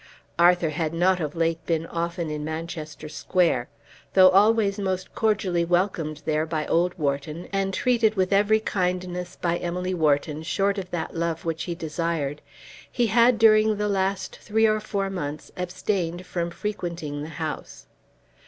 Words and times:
Arthur 0.39 0.71
had 0.71 0.95
not 0.95 1.19
of 1.19 1.35
late 1.35 1.63
been 1.67 1.85
often 1.85 2.31
in 2.31 2.43
Manchester 2.43 3.07
Square. 3.07 3.69
Though 4.15 4.29
always 4.29 4.79
most 4.79 5.13
cordially 5.13 5.63
welcomed 5.63 6.23
there 6.25 6.47
by 6.47 6.65
old 6.65 6.95
Wharton, 6.97 7.47
and 7.53 7.71
treated 7.71 8.15
with 8.15 8.33
every 8.33 8.59
kindness 8.59 9.35
by 9.35 9.59
Emily 9.59 9.93
Wharton 9.93 10.41
short 10.41 10.79
of 10.79 10.89
that 10.89 11.13
love 11.15 11.45
which 11.45 11.65
he 11.65 11.75
desired, 11.75 12.41
he 12.91 13.05
had 13.13 13.37
during 13.37 13.77
the 13.77 13.87
last 13.87 14.35
three 14.37 14.65
or 14.65 14.79
four 14.79 15.11
months 15.11 15.51
abstained 15.55 16.25
from 16.25 16.49
frequenting 16.49 17.21
the 17.21 17.29
house. 17.37 17.85